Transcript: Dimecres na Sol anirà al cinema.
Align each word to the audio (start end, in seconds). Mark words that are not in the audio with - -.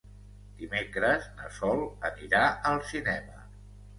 Dimecres 0.61 1.27
na 1.41 1.51
Sol 1.59 1.83
anirà 2.09 2.41
al 2.71 2.83
cinema. 2.95 3.37